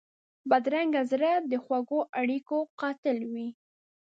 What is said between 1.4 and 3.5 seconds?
د خوږو اړیکو قاتل وي